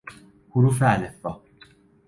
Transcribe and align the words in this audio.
حروف 0.53 0.81
الفبا 0.83 1.41